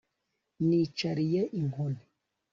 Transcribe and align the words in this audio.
Nicariye 0.67 1.41
inkoni 1.59 2.01